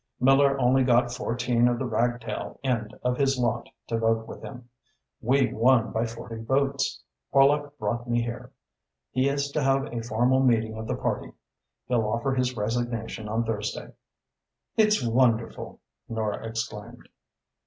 [0.19, 4.67] Miller only got fourteen of the ragtail end of his lot to vote with him.
[5.21, 7.03] We won by forty votes.
[7.31, 8.51] Horlock brought me here.
[9.11, 11.33] He is to have a formal meeting of the party.
[11.87, 13.91] He'll offer his resignation on Thursday."
[14.75, 15.79] "It's wonderful!"
[16.09, 17.07] Nora exclaimed.